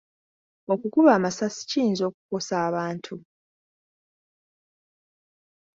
Okukuba 0.73 1.09
amasasi 1.17 1.61
kiyinza 1.69 2.03
okukosa 2.09 2.53
abantu. 2.67 3.15